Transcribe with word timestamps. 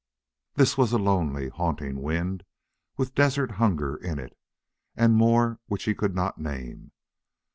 This 0.55 0.79
was 0.79 0.93
a 0.93 0.97
lonely, 0.97 1.49
haunting 1.49 2.01
wind, 2.01 2.43
with 2.97 3.13
desert 3.13 3.51
hunger 3.51 3.97
in 3.97 4.17
it, 4.17 4.35
and 4.95 5.13
more 5.13 5.59
which 5.67 5.83
he 5.83 5.93
could 5.93 6.15
not 6.15 6.39
name. 6.39 6.91